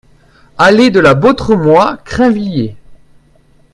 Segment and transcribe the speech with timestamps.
[0.57, 2.75] Allée de la Bautremois, Crainvilliers